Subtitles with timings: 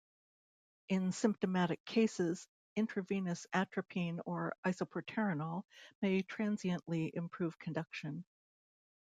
[0.89, 5.61] In symptomatic cases, intravenous atropine or isoproterenol
[6.01, 8.25] may transiently improve conduction.